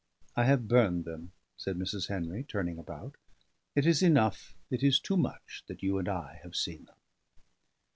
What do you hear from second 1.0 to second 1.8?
them," said